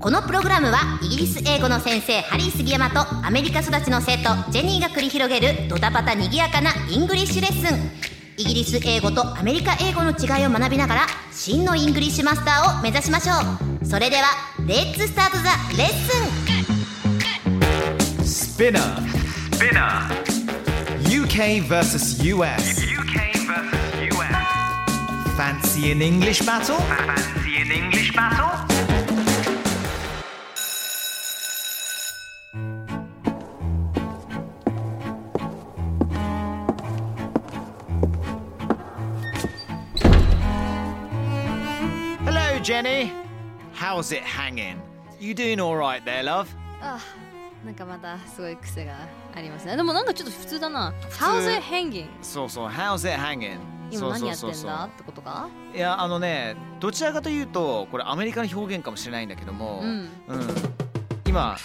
[0.00, 7.90] このプログラムはイギリス英語の先生ハリー杉山とアメリカ育ちの生徒ジェニーが繰り広げるドタバタにぎやかな English lesson
[8.38, 13.34] イギリス英語とアメリカ英語の違いを学びながら真の English master を目指しましょ
[13.82, 14.28] うそれでは
[14.66, 16.60] let's start the lesson
[18.24, 18.80] SPINEAR.
[19.52, 20.08] SPINEAR.
[21.04, 22.80] UK versus US.
[22.84, 25.36] UK versus US.
[25.36, 26.78] Fancy an English battle?
[26.78, 28.89] Fancy an English battle?
[42.62, 43.10] Jenny.
[43.74, 44.76] How's it hanging?
[45.18, 46.46] You doing all right there, love?
[46.82, 46.98] あ
[47.64, 48.94] なんかまたすごい癖が
[49.34, 52.06] ありますねでもなんかちょっと普通だな通？How's it hanging?
[52.22, 53.58] そうそう、How's it hanging?
[53.90, 54.84] 今何やってんだ？
[54.84, 55.48] ってことか？
[55.74, 60.08] いや、あのね、どちらかというと、これアメリカの表現かもしれないんだけども、うん
[61.26, 61.56] 今、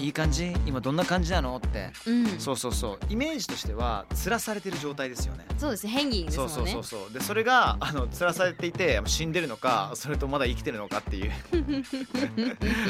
[0.00, 0.52] いい感じ？
[0.66, 1.56] 今どんな感じなの？
[1.56, 1.90] って。
[2.06, 2.26] うん。
[2.38, 2.98] そうそうそう。
[3.08, 5.44] イメージとしては、吊らされてる状態ですよね。
[5.58, 5.86] そうです。
[5.86, 6.54] ね hanging ですもんね。
[6.54, 7.12] そうそうそうそう。
[7.12, 11.32] でそれがあの吊らされていて死んでるのかそれとまだ生きてるのかっていう。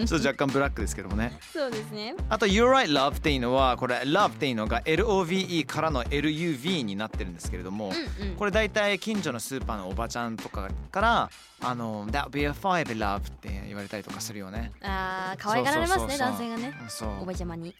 [0.06, 1.38] ちょっと若干ブラックですけどもね。
[1.52, 2.14] そうですね。
[2.28, 8.36] あと You're right love っていうのはこれ love っていうのが LOVE からの LUV になってるんですけれども、うんうん。
[8.36, 11.30] これ大体近所のスーパーのおばちゃんとかから
[11.62, 14.72] あの That be a five love って言われたりとかするよね。
[14.82, 16.28] あー可愛がられますねそうそうそうそう。
[16.28, 16.74] 男性がね。
[16.88, 17.73] そおばちゃまに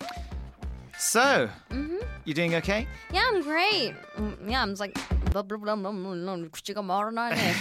[0.97, 2.87] So うん you doing okay?
[3.11, 7.53] Yeah I'm great うん Yeah I'm just like ブラブラブラブラブラ口が回らないね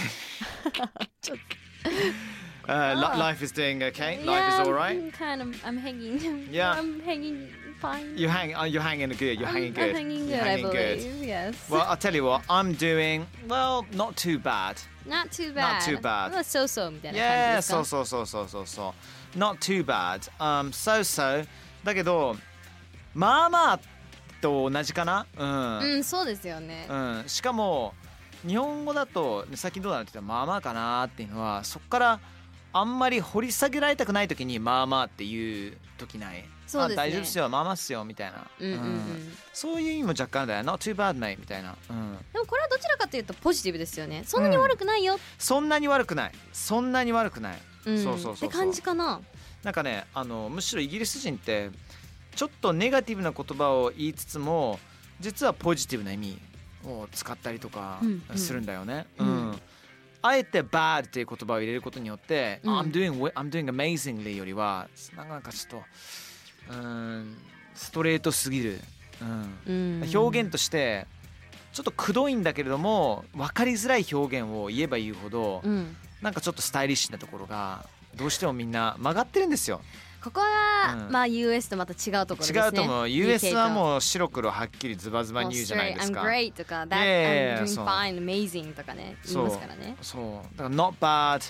[2.67, 3.15] Uh, li- Ah.
[3.19, 4.17] life is doing okay?
[4.25, 4.97] Life Yeah, is alright?
[4.97, 6.71] I'm kind of I'm hanging Yeah.
[6.73, 7.47] I'm hanging
[7.79, 9.37] fine You hang, uh, you're hanging good.
[9.37, 9.95] You're I'm- hanging I'm good.
[9.95, 10.97] hanging You're good I hanging good.
[10.97, 12.41] believe yes Well, I'll tell you what.
[12.49, 14.77] I'm doing well, not too bad.
[15.05, 16.31] Not too bad too bad.
[16.31, 18.93] まあそうそうみたいな感じ Yeah, ですかそうそうそうそうそうそう。
[19.36, 20.28] Not too bad.
[20.38, 21.46] Um, so so.
[21.84, 22.36] だけど、
[23.14, 23.80] まあまあ
[24.40, 25.26] と同じかな？
[25.38, 25.78] うん。
[25.78, 27.24] うんそうですよねうん。
[27.26, 27.94] しかも
[28.46, 32.20] 日本語だと最近どうなのって言ったらまあまあかなっていうのはそこから
[32.72, 36.44] あんまり掘り下げられたくない時にまあまあっていう時ない？
[36.66, 38.46] そうねあ大丈夫っすよ、まあまあっすよみたいな。
[38.60, 40.64] うんうんうんそういう意味も若干だよ。
[40.64, 41.76] Not too bad, mate みたいな。
[41.90, 42.18] うん。
[42.32, 46.32] でもこれはどちらかというとポジティブですよねそんなに悪くないよそんなに悪くない。
[46.52, 47.58] そんなに悪くない。
[47.86, 48.48] うんそうそうそう。
[48.48, 49.20] って感じかな。
[49.62, 51.70] なんかねあのむしろイギリス人って
[52.34, 54.78] ちょっとネガティブな言葉を言いつつも
[55.20, 56.38] 実はポジティブな意味
[56.84, 58.22] を使ったりとかうん。
[58.30, 59.06] うんするんだよね。
[59.18, 59.50] ううん。
[59.52, 59.60] ん
[60.22, 62.78] あえて bad っていう言葉を入れることによって、うん。
[62.78, 65.82] I'm doing I'm doing amazingly よりはなんかちょっ
[66.68, 67.36] とうん
[67.74, 68.80] ストレートすぎる、
[69.22, 70.02] うん。
[70.02, 70.18] うん。
[70.18, 71.06] 表現として
[71.72, 79.80] ちょっとくどいんだけれども分かりづらい表現を言えば言うほど、うんなんかちょっとスタイリッシュなところがどうしてもみんな曲がってるんですよ。
[80.22, 81.12] ここは、うん。
[81.12, 82.60] まあ US とまた違うところですね。
[82.60, 83.08] 違うと思う。
[83.08, 86.20] US はもう白黒はっきりズバズバに言うじゃないですか。
[86.20, 89.96] I'm great とか That Yeah, I'm doing fine amazing とかね言いますからね。
[90.02, 91.42] そうだから not bad、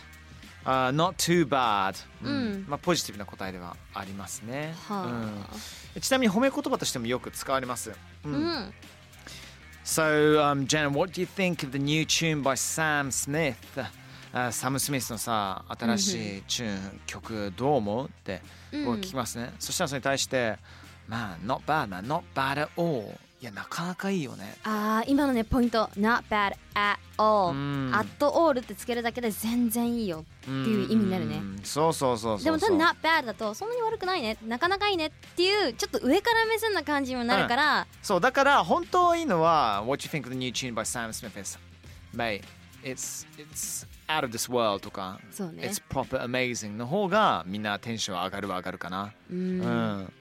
[0.65, 2.65] uh, not too bad、うん。
[2.69, 5.03] まあポジティブな答えではありますね、は
[5.95, 7.95] うん、ちなみに褒め言葉としてもよく使われます、う
[8.25, 8.35] あうん。
[8.35, 8.73] ん
[9.83, 13.57] So, um, Jen, what do you think of the new tune by Sam Smith?
[14.33, 18.07] あサム・スミスのさ新しいチューン、曲どう思う？
[18.07, 18.43] って
[18.73, 18.85] うん。
[18.85, 20.57] 僕聞きますね、そしたらそれに対して
[21.09, 24.55] まあ not bad man not bad at all いやなかなかいいよね。
[24.65, 25.87] あー今のねポイント。
[25.97, 27.91] Not bad at all、うん。
[27.95, 30.27] at all ってつけるだけで全然いいよ。
[30.43, 31.41] っていう意味になるね。
[31.65, 34.37] そうそうそうそうでもただ Not bad だとそんなに悪くないね。
[34.47, 35.07] なかなかいいね。
[35.07, 41.59] っていうちょっるから目線な感じにもなるから、そうだから本当いいのは What you think of the new tune by Sam Smith is
[42.15, 42.43] Mate
[42.85, 45.65] it's it's out of this world とかそうね。
[45.65, 49.61] It's proper amazing の方がみんなテンション上がるは上がるかなううん。
[49.61, 50.13] ん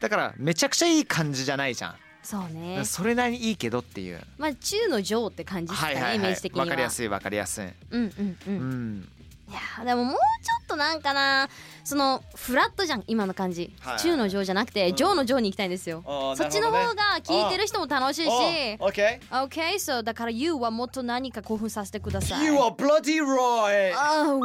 [0.00, 1.94] だからめちゃくちゃいい感じじゃないじゃん。
[2.22, 2.84] そうね。
[2.84, 4.20] それなりにいいけどっていう。
[4.38, 6.66] まあ中の上って感じですかね、イメージ的には。
[6.66, 7.66] わかりやすいわかりやすい。
[7.90, 9.08] うんうんうん、うん。
[9.48, 10.16] いやでももう
[10.68, 11.48] となんかな
[11.82, 13.98] そのフラットじゃん今の感じ、はい。
[13.98, 16.04] 中の上じゃなくて、上の上に行きたいんですよ。
[16.06, 18.30] あーそっちの方が聞いてる人も楽しいし。
[18.30, 22.44] OK OK so だから You はもっと何か興奮させてください。
[22.44, 23.22] You are bloody
[23.96, 24.40] あー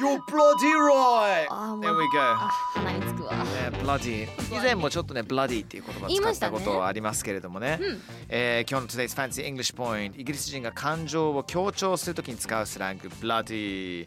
[0.00, 1.48] You're bloody right.
[1.80, 2.20] There we go.
[2.20, 3.32] あ鼻につくわ。
[3.32, 7.78] Yeah, bloody 以前もちょっとね bloody っていう言葉言いましね使ったたことありますけれどもね。
[7.80, 8.00] うん。
[8.28, 14.06] えー今日の Today's Fancy English Point イギリス人が感情を強調するときに使うスラング bloody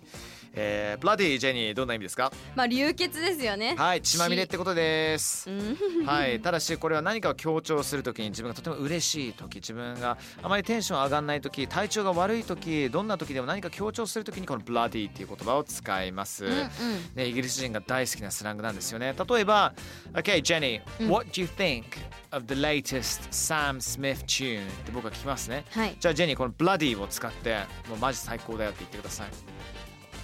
[0.53, 2.31] えー、bloody ジェニーどんな意味ですか？
[2.56, 3.75] まあ流血ですよね。
[3.77, 5.50] はい血まみれってことです。
[5.50, 5.77] うん。
[6.06, 16.68] はい、ただしこれは何かを強調するときに自分がとても嬉しいとき自分があまりテンション上がらないとき体調が悪いときどんなときでも何か強調するときにこの bloody っていう言葉を使います、うんうん。
[17.15, 19.15] ね、イギリス人が大好きなスラングなんですよね。
[19.30, 19.74] 例えば
[20.13, 21.83] OK Jenny、what do you think
[22.31, 24.68] of the latest Sam Smith tune?
[24.68, 25.65] って僕は聞きますね。
[25.71, 25.95] はい。
[26.00, 29.30] じゃあジェニーこの bloody を使ってもうマジ最高だよって言ってください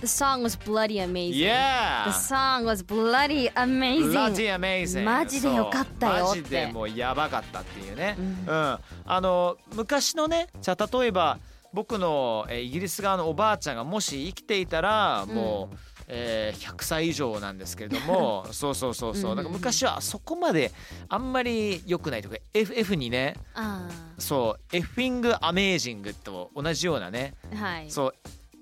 [0.01, 1.33] The song was bloody amazing.
[1.33, 2.11] The Yeah!
[2.11, 4.11] song was bloody amazing.
[4.11, 5.03] Bloody amazing.
[5.03, 8.45] マジでよかったよマジでもうやばかったっていうね、ううん。
[8.45, 11.39] んあの昔のねじゃあ例えば
[11.73, 15.75] 僕の、えーイギリス側のおばあちゃんがもし生きていたらもう、
[16.07, 18.45] えー100歳以上なんですけれども。
[18.53, 19.35] そうそうそうそう。
[19.35, 20.71] だから昔はそこまで
[21.09, 23.87] あんまり良くないとか F, F にねあ
[24.19, 27.33] そうエフィングアメージングと同じようなね。
[27.51, 27.89] あはい。
[27.91, 28.13] そう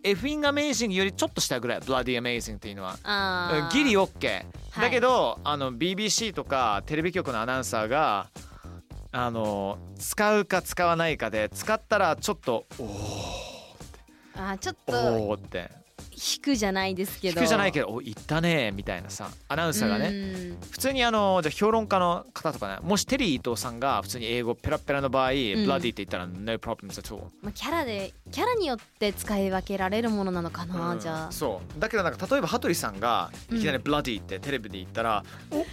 [0.06, 1.80] エフィングアメージングよりちょっと下ぐらい。
[1.80, 2.96] ブラディアメージングっていうのは。
[3.04, 3.74] あー。
[3.74, 4.82] ギリ OK はい。
[4.82, 8.28] だけど、あの BBC とかテレビ局のアナウンサーが
[9.12, 12.88] あの使うか使わないかで使ったらちょっとお
[14.36, 15.72] あーちょっーとおーって
[16.16, 17.42] 引くじゃないですけど。
[17.42, 20.12] 聞くじゃないけどお言ったねみたいなさアナウンサーがね。
[20.12, 31.00] ね普通にあのじゃあ評論家の方とかねもしテリー伊藤さんが普通に英語ペラペラの場合、ブラディって言ったら No problems at all まあ、キャラでキャラによって使い分けられるものなのかな、うん。
[31.00, 31.32] じゃあ。
[31.32, 31.80] そう。
[31.80, 35.24] だけどなんか例えば羽鳥さんがいきなりうんブラディってテレビで言ったら、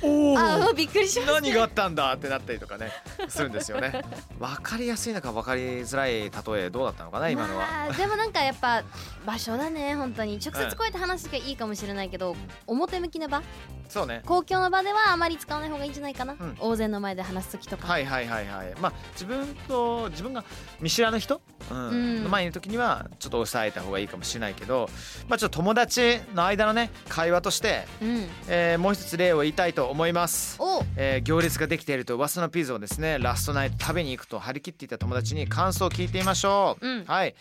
[0.02, 2.90] おおあびっくりしました何があったんだってなったりとかね
[3.28, 4.02] するんですよね。
[4.38, 6.30] 分かりやすいのか分かりづらい例
[6.64, 8.82] えどうだったのかな今のは、まあでもなんかやっぱ
[9.26, 12.36] 場所だね本当に直接こうやって話すがいいかもしれないけど、
[12.66, 13.42] 表向きな場？
[13.88, 14.22] そうね。
[14.24, 16.56] 公共の場ではあまり使わない方がいいんじゃないかな、ん。
[16.58, 18.74] 大勢の前で話す時とか、はいはいはいはい。
[18.80, 20.44] まあ自分と自分が
[20.80, 21.40] 見知らぬ人、
[21.70, 21.88] うん。
[21.88, 22.24] うん。
[22.24, 24.88] の前にいる時にはちょっと抑えた方がいいかもしれないけど
[25.28, 28.28] まあちょっと友達の間のね会話として、うん。
[28.48, 30.56] えーもう一つ例を言いたいと思います。
[30.58, 30.82] お。
[30.96, 37.04] えー行列ができていると噂のピザをですねラストナイト食べに行くと張り切っていた友達に感想を聞いてみましょう、うん。
[37.04, 37.34] はい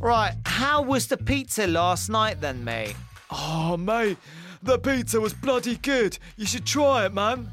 [0.00, 2.94] Right how was the pizza last night then mate?
[3.30, 4.16] Oh mate
[4.62, 7.48] the pizza was bloody good you should try it man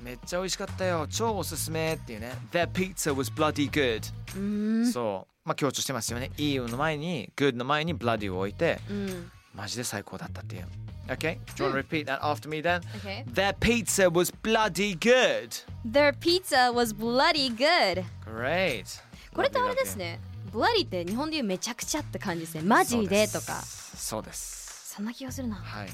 [0.00, 4.02] めっちゃ美味しかったよ超おすすめっていうね The pizza was bloody good
[4.34, 10.66] うーんそうまあ強調してますよね E の前に good の前に bloody を置いてうんマジで最高だったっていう
[11.08, 12.80] Okay do you want to repeat that after me then?
[12.96, 13.24] Okay.
[13.32, 15.54] The pizza was bloody good
[15.84, 18.84] Their pizza was bloody good Great
[19.34, 20.18] これってあれですね
[20.49, 22.61] Bloody って日本で言うめちゃくちゃって感じですね。
[22.61, 23.61] マジでとか。
[23.61, 24.93] そうです。
[24.95, 25.55] そんな気がするな。
[25.55, 25.89] はい。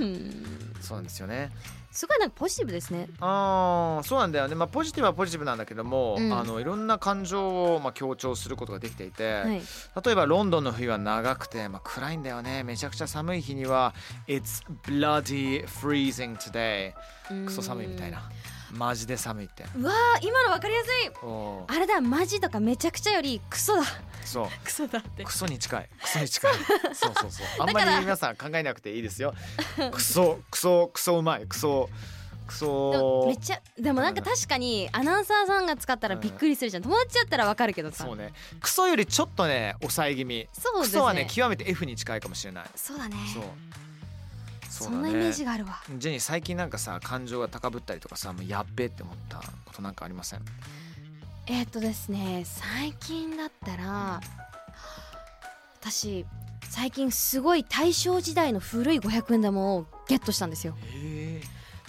[0.00, 0.74] うん。
[0.80, 1.50] そうなんですよね。
[1.90, 3.08] すごいなんかポジティブですね。
[3.20, 4.54] ああそうなんだよね。
[4.54, 6.30] まあポジティブはポジティブなんだけども、うん。
[6.30, 9.62] あのいろんな感情をまあ強調することができていて、はい。
[10.04, 12.64] 例えばロンドンの冬は長くて、まあ、暗いんだよね。
[12.64, 13.94] めちゃくちゃ寒い日には
[14.28, 16.92] 「It's bloody freezing today」
[17.46, 18.30] クソ寒いみたいな
[18.72, 19.64] マジで寒いって。
[19.76, 21.10] うわー今の分かりやすい。
[21.66, 23.82] あれだマジとかめちゃくちゃよりクソだ。
[24.24, 24.48] そう。
[24.64, 25.24] クソだって。
[25.24, 25.88] クソに近い。
[26.02, 26.54] クソに近い。
[26.94, 27.46] そうそうそう。
[27.60, 29.34] あんまり皆さん考えなくていいですよ。
[29.92, 31.46] クソクソクソうまい。
[31.46, 31.88] クソ
[32.46, 33.24] クソ。
[33.26, 36.82] めっちゃでもなんか確かにアナウンサーさんが使ったらびっくりするじゃん。
[36.82, 38.04] 友達だったらわかるけどさ。
[38.04, 38.32] そうね。
[38.60, 40.48] クソよりちょっとね抑え気味。
[40.52, 40.98] そうですね。
[40.98, 42.64] クソはね極めて F に近いかもしれない。
[42.74, 43.16] そうだね。
[43.32, 43.44] そう
[44.84, 45.80] そんなイメージがあるわ。
[45.98, 50.42] ジェニー最近なんかさ感情が高ぶったりとかさもうやっべえって思ったことなんかありません？
[51.46, 54.20] えーっとですね最近だったら
[55.80, 56.24] 私
[56.68, 60.76] 最近すごい大正時代の古い500円玉をゲットしたんですよ。
[60.92, 61.40] へ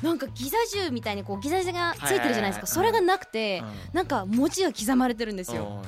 [0.04, 2.68] なんかギザ銃みたいにこうギザギザがついてるじゃないですか。
[2.68, 3.64] それがなくてえ
[3.94, 5.82] なんか文字が刻まれてるんですよ。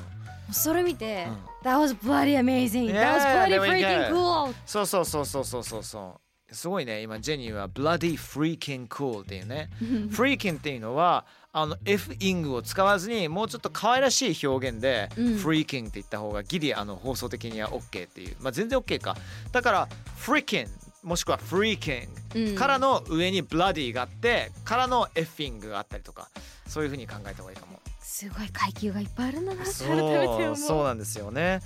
[0.50, 1.28] それ見て
[1.62, 2.92] That was bloody amazing.
[2.92, 6.20] That was bloody freaking cool そうそうそうそうそうそうそう
[6.52, 9.70] すごいね今ジェニーは bloody freaking cool っていうね。
[10.10, 15.24] freaking っていうのはあの F イングを使わずにもうちょっと可愛らしい表現で、うん。
[15.36, 18.36] freaking って言った方がギリあの放送的には OK っていう。
[18.40, 19.16] まあ全然 OK か。
[19.52, 19.88] だから
[20.18, 20.68] freaking
[21.02, 22.54] もしくは freaking うん。
[22.54, 26.28] からの上に bloody があってからの F イングがあったりとか
[26.66, 27.80] そういう風に考えた方がいいかも。
[28.00, 30.52] すごい階級がいっぱいあるんだなってそ改めて思う。
[30.52, 31.60] うそうなんですよね。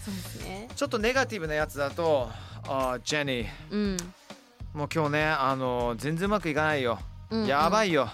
[0.44, 0.68] ね。
[0.74, 2.30] ちょっとネガティブなやつだと
[2.68, 3.96] あージェニーうん
[4.74, 6.98] もう今日ねあの全然うまくいかないよ、
[7.30, 8.10] うんやばいよ。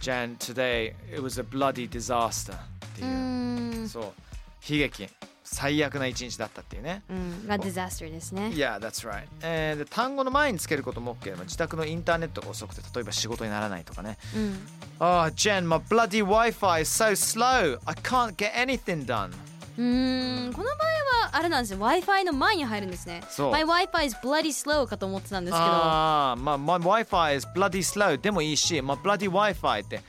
[0.00, 2.58] Jen today it was a bloody disaster っ
[2.96, 3.04] てう。
[3.04, 4.04] いう、そう。
[4.68, 5.08] 悲劇。
[5.48, 7.02] 最悪な一日だったっていうね。
[7.08, 7.46] うん。
[7.46, 8.48] がディザスターですね。
[8.52, 14.18] Yeah, that's right、えーで単語の前につけることも OK 自宅のインターネットが遅くて例えば仕事にならないとかね。
[14.34, 14.58] うん。
[14.98, 17.78] Oh, Jen, my bloody Wi-Fi is so slow.
[17.84, 19.30] I can't get anything done.
[19.78, 20.52] うーん。
[20.52, 29.84] この場合はあれなんですよ Wi-Fi の前に入るんですねそう My Wi-Fi is bloody slow かと思ってたんですけどああ、まあ、my Wi-Fi is bloody slow でもいいし、my bloody Wi-Fi
[29.84, 30.00] って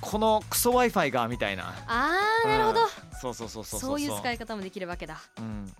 [0.00, 1.74] このクソ Wi-Fi がみたいな。
[1.86, 4.34] あーなるほどうんそうそうそうそうそういう使い。
[4.34, 5.72] い方もできるわけだうん。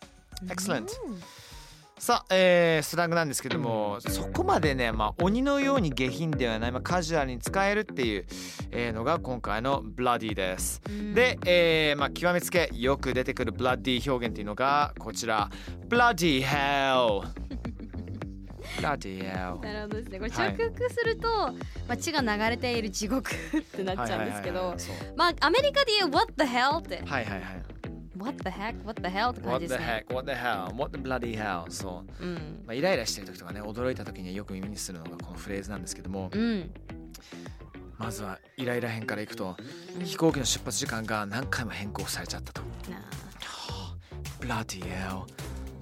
[0.47, 0.89] Excellent。
[1.99, 8.27] さあ、えー、スラングなんですけども、そこまでね、まあ、鬼のように下品ではない、まあ、カジュアルに使えるっていう、
[8.71, 10.83] えーのが今回の bloody です。
[11.15, 15.49] で、えーまあ、極めつけよく出てくる bloody 表現っていうのがこちら。
[15.89, 17.23] bloody hell
[18.81, 20.19] bloody hell なるほどですね。
[20.19, 20.55] これはい。
[20.55, 21.55] 直訳すると、ま
[21.91, 24.75] あ、血が流れている地獄ってなっちゃうんですけど
[25.17, 27.03] まあアメリカで言う What the hell って。
[27.07, 27.76] はいはいはい
[28.19, 28.83] What the heck?
[28.85, 29.31] What the hell?
[29.31, 30.05] って感 What じ the ですね。
[30.09, 30.15] Heck?
[30.15, 30.75] What the hell?
[30.75, 31.71] What the bloody hell?
[31.71, 32.63] そう、うん。
[32.67, 36.31] まあ、イライラしてる時とかね驚いた時によく耳にするのがこのフレーズなんですけども。
[36.33, 36.71] うん。
[37.99, 39.57] まずはイライラ編からいくと
[40.05, 42.63] 飛行機の出発時間が何回も変更されちゃったと。
[42.91, 43.03] な
[44.65, 45.25] Bloody hell.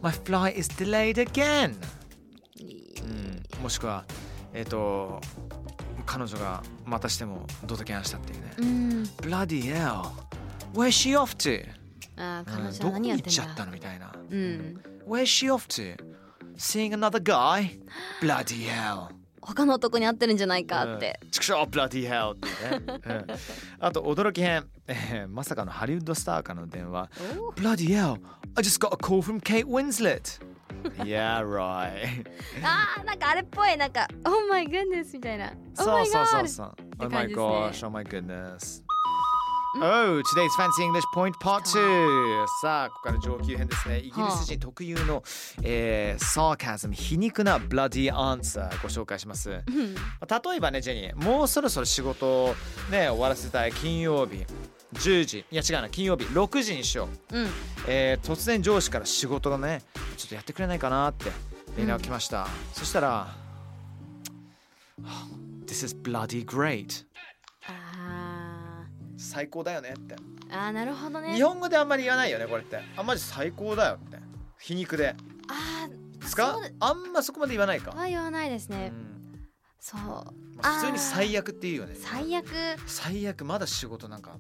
[0.01, 1.75] My flight is delayed again.
[3.03, 4.05] うん、もしくは
[4.53, 5.21] えっ、と
[6.07, 9.03] 彼女がまたしてもドタキャンしたっていうね、うん。
[9.19, 10.11] Bloody hell.
[10.73, 11.84] Where's she off to?
[12.17, 15.97] あー彼うん女は何やってんどこに行っちゃっただのみたいなうん Where's she off to?
[16.57, 17.79] Seeing another guy?
[18.23, 19.09] Bloody hell
[19.41, 23.27] 他の男に会ってるんじゃないかってうん、畜生 Bloody hell っていうね、うん
[23.81, 28.19] あと驚き編、えーまさかのハリウッドスターからの電話お Bloody hell
[28.57, 30.41] I just got a call from Kate Winslet
[31.05, 32.25] Yeah right
[32.63, 36.77] あーなんかあれっぽいなんか Oh my goodness みたいな Oh そうそうそうそう。
[36.77, 38.83] て Oh 感 my gosh, oh my goodness.
[39.77, 42.47] Oh, today's Fancy English Point Part 2.
[42.63, 43.99] さあ、ここから上級編ですね。
[43.99, 45.25] イギリス人特有の、
[45.63, 49.51] えー、サーカズム、皮肉な bloody answer ご紹介します。
[49.51, 49.65] 例
[50.57, 52.55] えばね、ジェニー、もうそろそろ仕事を
[52.91, 54.45] ね、終わらせたい金曜日。
[54.95, 55.45] 10時。
[55.51, 56.25] いや違うな金曜日。
[56.27, 57.49] 6時にしよう、うん。
[57.89, 59.83] えー突然上司から仕事がね
[60.17, 61.33] ちょっとやってくれないかなって
[61.77, 63.35] 連絡来ました、そしたら
[65.67, 67.14] 「This is bloody great あ」
[69.17, 70.15] 最高だよねって。
[70.15, 70.19] ー
[70.51, 71.35] あーなるほどね。
[71.35, 72.81] 日本語であんまり言わないよねこれって。
[72.97, 74.19] あマジ最高だよって。
[74.59, 75.15] 皮肉で。
[75.49, 78.93] あですかあんまそこまで言わないか、ーは言わないですね。
[78.93, 79.49] うん。
[79.79, 80.01] そう。
[80.01, 80.25] ま
[80.63, 81.95] あ、普通に最悪っていうよね。
[81.97, 82.47] 最悪
[82.87, 83.45] 最悪。
[83.45, 84.39] まだ仕事なんか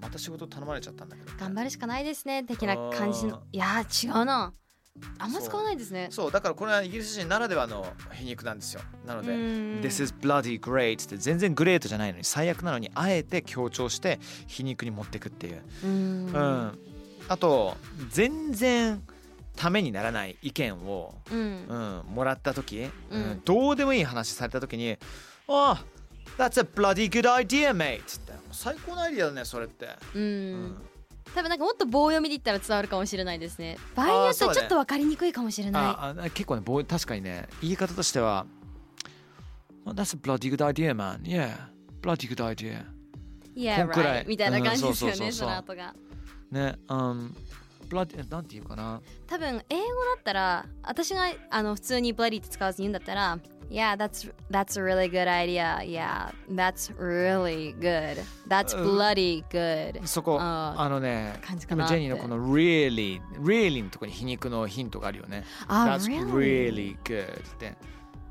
[0.00, 4.54] また仕事頼まれちゃったんだけど頑張るしかないですね的な感じあのいやー違うな
[5.18, 6.08] あんま使わないですね。
[6.10, 8.82] そうだからこれはイギリス人ならではの皮肉なんですよ。
[9.06, 9.38] なのでうん。
[9.80, 16.26] This is bloody great って全然グレートじゃないのに最悪なのにあえて強調して皮肉に持ってくっていう、うん。
[16.26, 16.78] うん、
[17.28, 17.76] あと
[18.10, 19.02] 全然
[19.56, 21.66] ためにならない意見を、うん。
[22.08, 23.42] うん、もらった時、うんうん。
[23.44, 24.98] どうでもいい話された時に
[25.48, 25.84] 「ああ
[26.36, 28.30] That's a bloody good idea mate」って。
[28.52, 30.76] 最高のアイディアだねそれって、ううんん
[31.34, 33.78] 多分なんかもっと棒読みで言ったら伝わるかもしれないですね。
[33.94, 34.60] 場合によってそうだね。
[34.60, 38.46] はちょっと分かりにくいかもしれなああ結構ね棒確かにね言い方としては
[39.86, 41.22] 「Oh, That's a bloody good idea man.
[41.22, 41.56] Yeah
[42.02, 42.84] bloody good idea」
[43.54, 44.26] い Yeah right.
[44.26, 45.94] みたいな感じですよねその後が。
[46.50, 47.32] ね、um,
[47.88, 49.00] bloody なんていうかな。
[49.26, 49.82] 多分英語
[50.16, 53.38] だったら私があの普通に bloody って使わずに言うんだったら
[53.70, 55.80] Yeah, that's that's a really good idea.
[55.84, 58.20] Yeah, that's really good.
[58.48, 60.04] That's うん bloody good.
[60.06, 65.44] そこあのね今ジェニーのこの really really のところに皮肉のヒントがあるよね。
[65.68, 66.32] あ That's really?
[66.32, 67.76] really good って。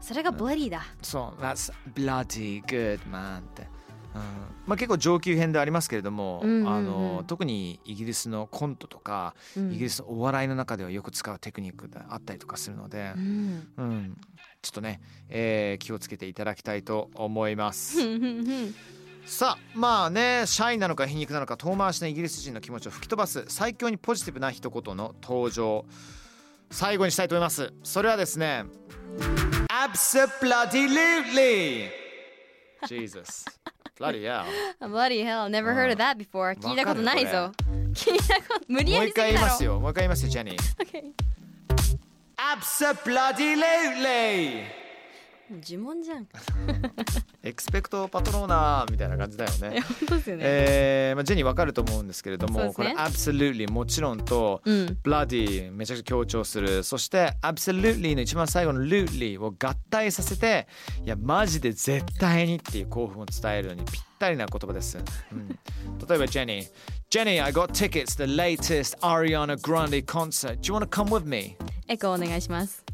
[0.01, 0.81] それが bloody だ。
[1.01, 3.67] そう That's bloody good man って、
[4.15, 4.22] うん。
[4.65, 6.69] まあ、結構上級編でありますけれども、うんうんうん。
[6.69, 9.72] あの特にイギリスのコントとか、うん。
[9.72, 13.13] イギリスのお笑いの中ではよく使うテクニックがあったりとかするので。
[13.15, 13.67] う、ん。
[13.77, 14.17] うん
[14.62, 15.00] ちょっとね、
[15.30, 17.98] えー気をつけていただきたいと思います。
[19.25, 25.86] さあまあねシャイなのか皮肉なのか遠回しなイギリス人の気持ちを吹き飛ばす最強にポジティブな一言の登場
[26.72, 28.63] 最後にしたいと思いますそれはですね
[29.70, 31.89] Absolutely
[32.88, 33.46] Jesus
[34.00, 34.46] Bloody hell
[34.82, 36.56] bloody hell, never heard of that before.
[36.56, 37.51] 聞いたことないぞ。
[37.94, 39.24] 聞いたこと無理もう一やりすぎだろ。
[39.24, 41.29] 回言いますよもう一回言いますよジェニー Okay.
[42.39, 44.63] Absolutely
[45.67, 46.27] 呪文じゃん。
[47.43, 50.43] エクスペクトパトローナーみたいな感じだよね本当ですよね。
[50.46, 54.98] えーまあ、ジェニーわかると思うんですけれども、そうですねこれ absolutely もちろんと、うん。
[55.03, 60.67] bloody めちゃくちゃ強調するそして absolutely の一番最後の lutely を合体させて
[61.03, 64.98] いやマジで絶対にっていう興奮を伝えるのにぴったりな言葉です、
[65.31, 65.48] うん、
[66.08, 66.67] 例えばジェニー
[67.10, 70.62] Jenny, I got tickets to the latest Ariana Grande concert.
[70.62, 71.58] Do you want to come with me?
[71.91, 72.86] エコーお願いします。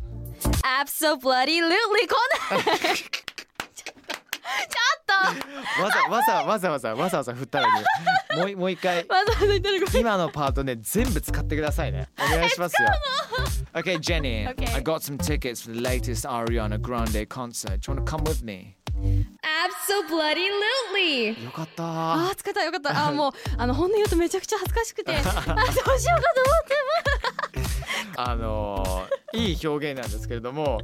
[0.81, 1.43] Absolutely こんな
[2.63, 5.13] ちょっと。
[5.83, 7.73] わざわざわざわざわざわざ振ったのに。
[8.39, 9.05] もういもう一回。
[9.09, 10.01] わざわざ言ってるごめん。
[10.01, 12.07] 今のパートね全部使ってくださいね。
[12.17, 12.87] お願いしますよ。
[13.73, 14.47] Okay Jenny.
[14.47, 14.73] Okay.
[14.73, 17.81] I got some tickets for the latest Ariana Grande concert.
[17.81, 18.77] Do you want to come with me?
[19.43, 22.91] Absolutely よかったあー疲れたよかった。
[22.91, 25.13] あーもうあの本音言うとめちゃくちゃ恥ずかしくて。
[25.13, 25.67] あどうしようかと思っ
[26.63, 26.73] て
[28.17, 30.79] あのーいい表現なんですけれども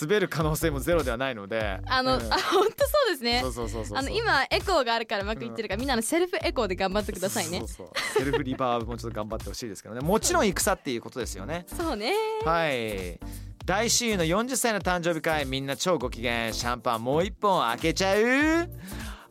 [0.00, 2.32] 滑る可能性もゼロではないのであの、うん。
[2.32, 3.40] あ本当そうですね。
[3.42, 7.58] そうそうそうそうあの今エコーがあるからうまくいってるから、みんなのセルフエコーで頑張ってくださいね。
[7.60, 7.88] そうそう。
[8.16, 10.00] セルフリバーブもちょっと頑張ってほしいですけどね。
[10.00, 11.66] もちろん戦っていうことですよね。
[11.66, 12.14] そうね。
[12.44, 13.18] はい。
[13.64, 16.52] 大親友の40歳の誕生日会みんな超ご機嫌。
[16.52, 18.70] シャンパンもう一本開けちゃう。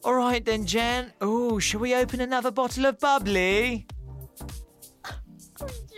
[0.03, 1.13] Alright then Jen.
[1.21, 3.86] Oh shall we open another bottle of bubbly?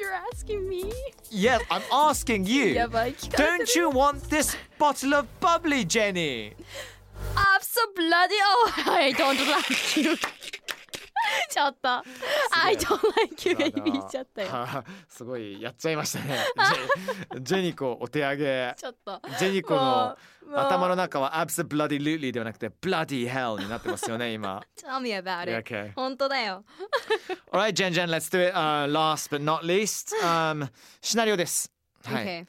[0.02, 0.92] You're asking me?
[1.30, 2.74] Yes, I'm asking you.
[3.38, 6.54] Don't you want this bottle of bubbly, Jenny?
[7.38, 8.34] I'm so bloody.
[8.40, 10.18] Oh, I don't like you.
[11.50, 16.38] ちょっと I don't like you が言っちゃったよはあすごいやっちゃいましたね
[17.42, 20.18] ジェニコお手上げちょっとジェニコの
[20.54, 25.92] 頭の中は absolutely ではなくて bloody hell になってますよね今 Tell me about it okay.
[25.96, 26.64] 本当だよ
[27.52, 30.70] Alright Jen Jen let's do it、uh, last but not least、um,
[31.02, 31.72] シナリオです
[32.04, 32.46] はい、Okay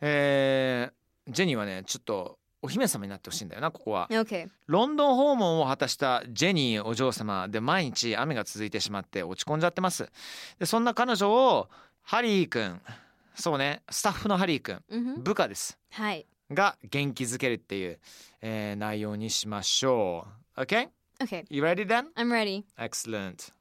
[0.00, 4.08] えー、ジェニーはねちょっとお姫様になってほしいんだよなここは。
[4.10, 4.48] Okay.
[4.66, 10.10] ロンドン訪問を果たしたジェニーお嬢様で毎日雨が続いてしまって落ち込んじゃってます。
[10.58, 11.68] でそんな彼女を
[12.02, 12.80] ハリーくん
[13.34, 15.78] そうねスタッフのハリーくんうんふん部下です。
[15.90, 17.98] はいが元気づけるっていう、
[18.40, 20.60] えー内容にしましょう。
[20.60, 20.88] OK?
[21.20, 21.44] Okay.
[21.50, 22.06] You ready then?
[22.14, 22.64] I'm ready.
[22.78, 23.52] Excellent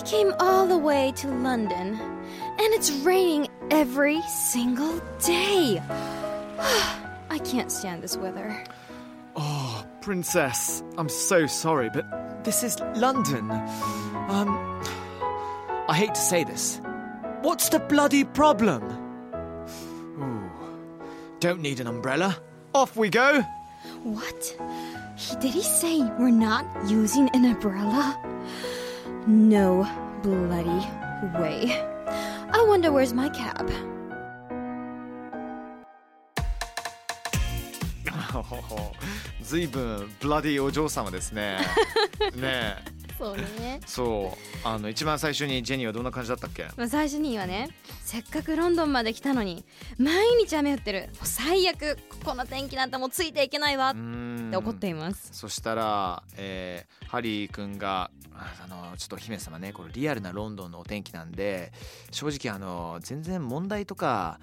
[0.00, 5.78] We came all the way to London, and it's raining every single day.
[6.58, 8.64] I can't stand this weather.
[9.36, 13.50] Oh, Princess, I'm so sorry, but this is London.
[13.50, 14.82] Um,
[15.86, 16.80] I hate to say this.
[17.42, 18.82] What's the bloody problem?
[20.18, 20.50] Ooh,
[21.40, 22.38] don't need an umbrella.
[22.74, 23.42] Off we go.
[24.02, 24.56] What?
[25.16, 28.18] He, did he say we're not using an umbrella?
[29.26, 29.86] No
[30.22, 30.86] bloody
[31.38, 31.70] way.
[32.52, 33.70] I wonder where's my cab?
[39.42, 41.58] ずいぶんブラディお嬢様ですね。
[42.36, 42.76] ねえ、
[43.18, 43.80] そうね。
[43.86, 46.68] そう、あの一番最初にジェニーはどんな感じだったっけ？
[46.76, 47.68] まあ、最初にはね
[48.10, 49.64] せっかくロンドンまで来たのに
[49.96, 51.10] 毎日雨降ってる。
[51.22, 53.90] 最悪この天気なんてもうついていけないわ。
[53.90, 53.94] っ
[54.50, 55.28] て怒っています。
[55.30, 61.70] そしたら、えーハリー君があのちょっとお姫様ねこれリアルなロンドンのお天気なんで
[62.10, 64.40] 正直あの全然問題とか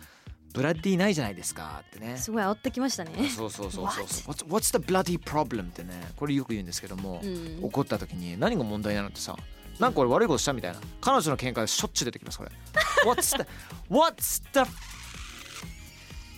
[0.54, 1.84] ブラッディないじゃないですか。
[1.88, 2.16] ってね。
[2.16, 3.12] すごい煽ってきましたね。
[3.28, 4.08] そうそうそうそう。
[4.08, 4.34] そう。
[4.34, 6.14] What's, what's the bloody problem ってね。
[6.16, 7.60] これよく言うんですけども、うん。
[7.64, 9.36] 怒った時に何が問題なのってさ
[9.80, 10.80] なんか俺悪いことしたみたいな。
[11.02, 12.52] 彼女の喧嘩でしょっちゅう出てきますこれ。
[13.06, 13.44] What's the
[13.90, 14.70] What's the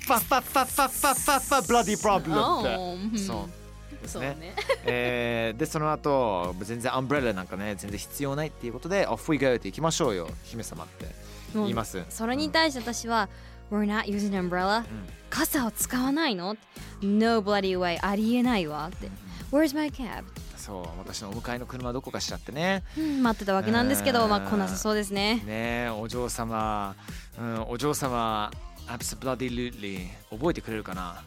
[0.06, 4.02] ファファファファファファファ bloody problem ってそう。
[4.02, 4.36] ですね。
[4.40, 4.56] ね。
[4.86, 10.30] えーでその後全然アンブレラなんかね全然必要ないっていうことで Off we go って行きましょうよ。
[10.44, 11.08] 姫様って。
[11.54, 12.04] 言います。
[12.10, 13.30] それに対して私は
[13.72, 14.84] We're not using umbrella、
[15.30, 16.56] 傘を使わないの
[17.02, 18.88] ？No bloody way ありえないわ。
[18.88, 19.10] って。
[19.52, 20.24] Where's my cab?
[20.60, 26.96] そう私のお迎えの車どこかしらってねうん待ってたわけなんですけど、うんまあ来なさそうですねねえお嬢様、
[27.40, 28.52] うん、お嬢様
[28.88, 31.24] absolutely 覚えてくれるかな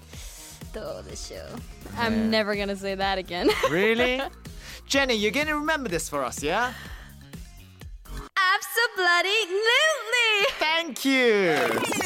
[0.74, 1.40] どうでしょう
[1.96, 4.20] I'm never gonna say that again Really?
[4.86, 6.72] Jenny, you're gonna remember this for us, yeah?
[8.36, 9.32] Absolutely
[10.58, 12.01] Thank you!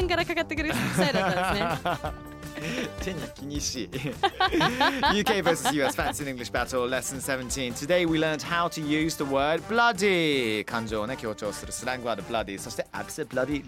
[0.00, 2.36] 半からかかってくるスタイルだったんですね
[3.02, 9.16] 手に気にしい UK versus US Fancy in English Battle Lesson 17 Today we learned how to use
[9.16, 13.62] the word bloody 感情をね強調するスラングワード bloody そして absolutely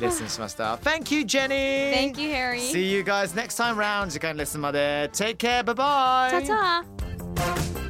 [0.00, 5.36] レッスンしました Thank you Jenny Thank you Harry See you guys next time round 次回のレッスンまで Take
[5.36, 7.83] care bye bye チャチャ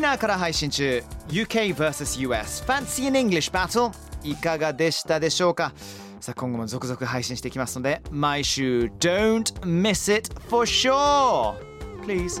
[0.00, 3.92] スピナーから配信中 UK vs.US Fancy in English Battle
[4.24, 5.74] いかがでしたでしょうか
[6.20, 11.54] さあ今後も続々配信していきますので毎週 Don't miss it for sure
[12.06, 12.40] Please